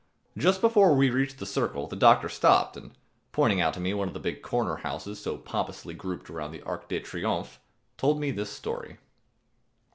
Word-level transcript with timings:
Just 0.35 0.61
before 0.61 0.95
we 0.95 1.11
reached 1.11 1.37
the 1.37 1.45
Circle, 1.45 1.85
the 1.85 1.95
doctor 1.95 2.27
stopped 2.27 2.75
and, 2.75 2.97
pointing 3.31 3.61
out 3.61 3.75
to 3.75 3.79
me 3.79 3.93
one 3.93 4.07
of 4.07 4.15
the 4.15 4.19
big 4.19 4.41
corner 4.41 4.77
houses 4.77 5.21
so 5.21 5.37
pompously 5.37 5.93
grouped 5.93 6.27
around 6.27 6.51
the 6.51 6.63
Arc 6.63 6.89
de 6.89 6.99
Triomphe,[266 6.99 7.55
2] 7.97 7.97
told 7.97 8.19
me 8.19 8.31
this 8.31 8.49
story. 8.49 8.97